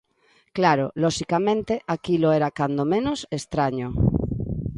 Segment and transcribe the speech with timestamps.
[0.57, 3.87] Claro, loxicamente, aquilo era cando menos estraño.